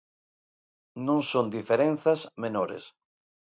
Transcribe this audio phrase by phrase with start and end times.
[1.07, 2.83] Non son diferenzas menores.